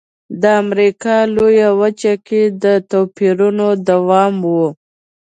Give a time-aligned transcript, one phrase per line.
[0.41, 4.55] د امریکا لویه وچه کې د توپیرونو دوام و.